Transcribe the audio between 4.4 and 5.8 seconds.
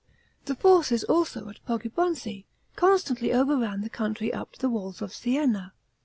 to the walls of Sienna.